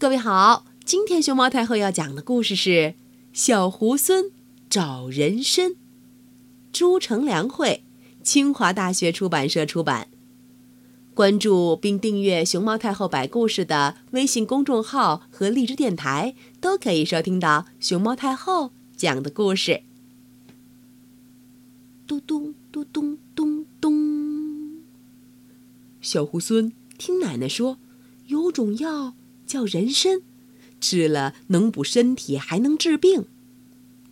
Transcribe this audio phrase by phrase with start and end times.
[0.00, 2.70] 各位好，今天熊猫太后要讲的故事是
[3.34, 4.30] 《小猢狲
[4.70, 5.72] 找人参》，
[6.72, 7.84] 朱成良绘，
[8.22, 10.08] 清华大学出版社出版。
[11.12, 19.82] 关注并订阅熊猫太后摆故事的微信公众号和荔枝电台，都可以收听到熊猫太后讲的故事。
[22.06, 24.80] 嘟咚嘟咚咚咚，
[26.00, 27.76] 小猢狲听奶奶说，
[28.28, 29.12] 有种药。
[29.50, 30.22] 叫人参，
[30.80, 33.24] 吃了能补身体，还能治病。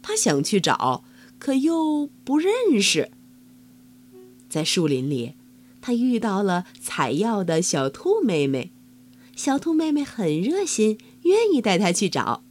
[0.02, 1.04] 他想去找，
[1.38, 3.12] 可又不认识。
[4.48, 5.34] 在树林里，
[5.80, 8.72] 他遇到了采药的小兔妹妹。
[9.36, 12.42] 小兔妹妹很热心，愿意带他去找。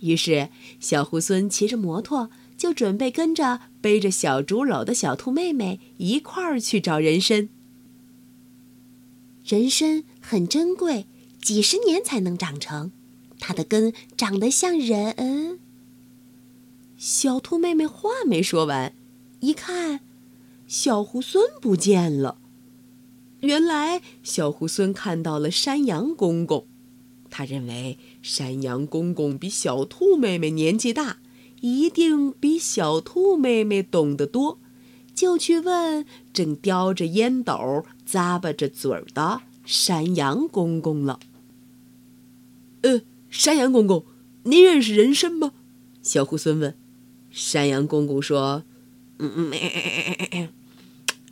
[0.00, 7.48] 于是，小猢狲骑着摩托，就准备跟着背着小竹篓的小兔妹妹一块儿去找人参。
[9.42, 11.06] 人参很珍贵。
[11.46, 12.90] 几十年才能长成，
[13.38, 15.60] 它的根长得像人。
[16.96, 18.92] 小兔妹妹话没说完，
[19.38, 20.00] 一看，
[20.66, 22.38] 小猢狲不见了。
[23.42, 26.66] 原来小猢狲看到了山羊公公，
[27.30, 31.18] 他认为山羊公公比小兔妹妹年纪大，
[31.60, 34.58] 一定比小兔妹妹懂得多，
[35.14, 41.20] 就去问正叼着烟斗、咂巴着嘴儿的山羊公公了。
[42.82, 44.04] 呃，山羊公公，
[44.44, 45.52] 您认识人参吗？
[46.02, 46.76] 小猢狲问。
[47.30, 48.64] 山羊公公说
[49.18, 50.48] ：“嗯嗯，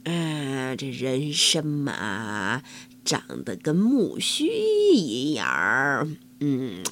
[0.05, 2.63] 嗯，这人参嘛，
[3.05, 4.47] 长得跟木须
[4.93, 6.15] 一样。
[6.41, 6.85] 嗯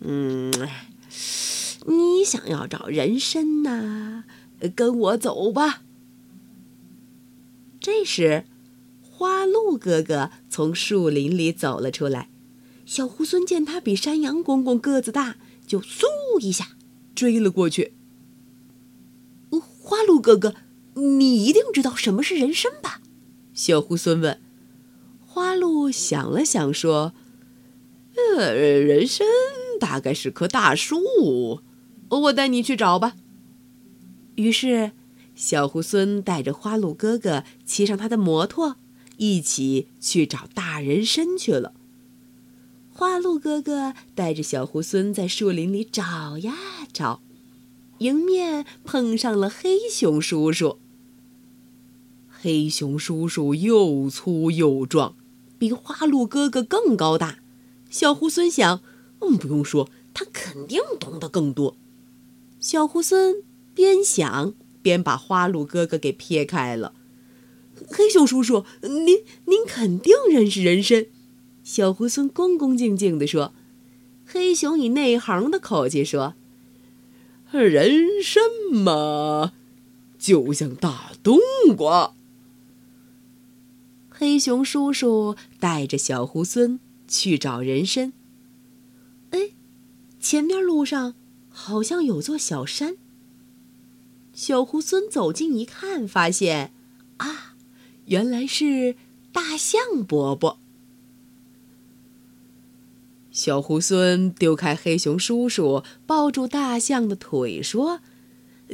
[0.00, 0.50] 嗯，
[1.86, 4.24] 你想要找人参呐？
[4.74, 5.82] 跟我走吧。”
[7.78, 8.46] 这时，
[9.02, 12.30] 花鹿哥哥从树林里走了出来。
[12.86, 16.04] 小猢狲见他比山羊公公个子大，就嗖
[16.40, 16.76] 一下
[17.14, 17.94] 追了过去。
[19.50, 20.54] 花鹿哥哥，
[20.94, 23.00] 你一定知道什么是人参吧？
[23.52, 24.40] 小猢狲问。
[25.26, 27.12] 花鹿想了想说
[28.38, 29.26] ：“呃，人参
[29.78, 31.60] 大概是棵大树，
[32.08, 33.16] 我带你去找吧。”
[34.36, 34.92] 于是，
[35.34, 38.76] 小猢狲带着花鹿哥哥骑上他的摩托，
[39.16, 41.74] 一起去找大人参去了。
[42.96, 46.54] 花鹿哥哥带着小猢狲在树林里找呀
[46.92, 47.20] 找，
[47.98, 50.78] 迎面碰上了黑熊叔叔。
[52.30, 55.16] 黑熊叔叔又粗又壮，
[55.58, 57.40] 比花鹿哥哥更高大。
[57.90, 58.80] 小猢狲想，
[59.20, 61.76] 嗯，不用说，他肯定懂得更多。
[62.60, 63.42] 小猢狲
[63.74, 66.94] 边想边把花鹿哥哥给撇开了。
[67.88, 71.06] 黑熊叔叔，您您肯定认识人参。
[71.64, 73.54] 小猢狲恭恭敬敬地说
[74.26, 76.34] ：“黑熊以内行的口气说，
[77.50, 79.54] 人参嘛，
[80.18, 81.38] 就像大冬
[81.74, 82.14] 瓜。”
[84.16, 88.12] 黑熊叔叔带着小猢狲去找人参。
[89.30, 89.52] 哎，
[90.20, 91.14] 前面路上
[91.48, 92.98] 好像有座小山。
[94.34, 96.72] 小猢狲走近一看，发现，
[97.16, 97.56] 啊，
[98.06, 98.96] 原来是
[99.32, 100.60] 大象伯伯。
[103.34, 107.98] 小猢狲丢开黑熊叔叔，抱住大象的腿说：“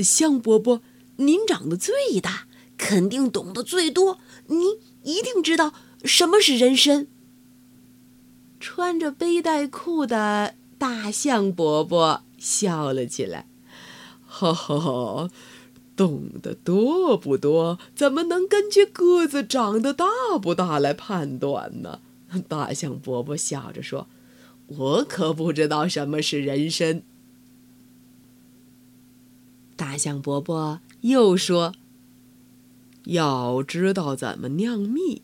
[0.04, 0.82] 象伯伯，
[1.16, 5.72] 您长得最大，肯定懂得最多，您一定知道
[6.04, 7.06] 什么是人参。”
[8.60, 13.47] 穿着背带裤的大象伯伯笑了起来
[14.28, 15.31] ：“哈哈哈，
[15.97, 20.04] 懂得多不多，怎么能根据个子长得大
[20.42, 22.00] 不大来判断呢？”
[22.47, 24.06] 大象伯伯笑着说。
[24.76, 27.03] 我可不知道什么是人参。
[29.76, 31.75] 大象伯伯又说
[33.06, 35.22] ：“要知道怎么酿蜜，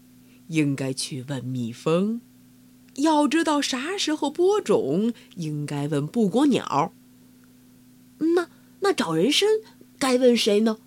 [0.48, 2.20] 应该去问蜜蜂；
[2.96, 6.92] 要知道啥时候播种，应该问布谷鸟。
[8.18, 8.48] 那
[8.80, 9.48] 那找人参
[9.98, 10.78] 该问谁呢？”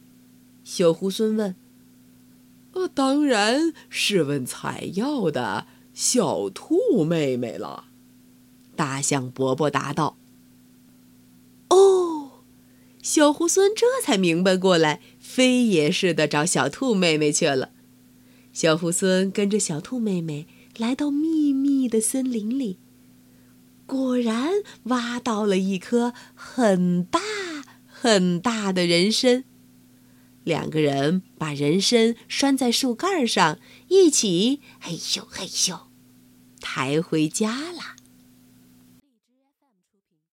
[0.66, 1.56] 小猢狲问。
[2.74, 7.86] “呃，当然是问采药的小兔妹妹了。”
[8.80, 10.18] 大象伯伯答道
[11.68, 12.46] ：“哦，
[13.04, 17.72] 小猢狲这才明白过来，飞也似的找小兔妹妹去了。
[18.54, 20.48] 小猢狲跟着小兔妹妹
[20.78, 22.80] 来到密密的森林里，
[23.86, 24.50] 果然
[24.84, 27.20] 挖到了一颗很大
[27.86, 29.44] 很大的人参。
[30.46, 33.60] 两个人把人参拴在树干上，
[33.90, 35.82] 一起嘿咻嘿咻
[36.62, 37.98] 抬回家了。”